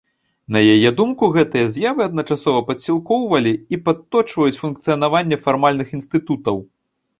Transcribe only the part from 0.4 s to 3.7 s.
На яе думку, гэтыя з'явы адначасова падсілкоўвалі